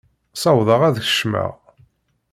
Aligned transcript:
Ssawḍeɣ 0.33 0.81
ad 0.83 0.97
kecmeɣ. 1.07 1.51